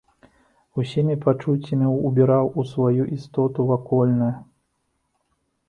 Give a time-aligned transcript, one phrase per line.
[0.83, 4.33] Усімі пачуццямі ўбіраў у сваю істоту вакольнае.